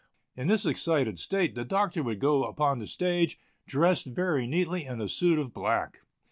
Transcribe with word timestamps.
In 0.35 0.47
this 0.47 0.65
excited 0.65 1.19
state 1.19 1.53
the 1.53 1.63
Doctor 1.63 2.01
would 2.01 2.17
go 2.17 2.43
upon 2.45 2.79
the 2.79 2.87
stage, 2.87 3.37
dressed 3.67 4.07
very 4.07 4.47
neatly 4.47 4.83
in 4.83 4.99
a 4.99 5.07
suit 5.07 5.37
of 5.37 5.53
black. 5.53 5.99